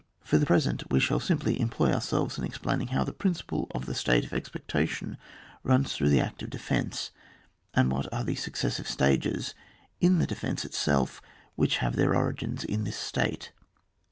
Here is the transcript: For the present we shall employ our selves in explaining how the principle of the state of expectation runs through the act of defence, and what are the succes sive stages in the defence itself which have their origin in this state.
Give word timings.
For 0.23 0.39
the 0.39 0.47
present 0.47 0.89
we 0.89 0.99
shall 0.99 1.21
employ 1.29 1.91
our 1.93 2.01
selves 2.01 2.39
in 2.39 2.43
explaining 2.43 2.87
how 2.87 3.03
the 3.03 3.13
principle 3.13 3.67
of 3.75 3.85
the 3.85 3.93
state 3.93 4.25
of 4.25 4.33
expectation 4.33 5.15
runs 5.61 5.93
through 5.95 6.09
the 6.09 6.19
act 6.19 6.41
of 6.41 6.49
defence, 6.49 7.11
and 7.75 7.91
what 7.91 8.11
are 8.11 8.23
the 8.23 8.33
succes 8.33 8.77
sive 8.77 8.89
stages 8.89 9.53
in 9.99 10.17
the 10.17 10.25
defence 10.25 10.65
itself 10.65 11.21
which 11.53 11.77
have 11.85 11.95
their 11.97 12.15
origin 12.15 12.57
in 12.67 12.83
this 12.83 12.97
state. 12.97 13.51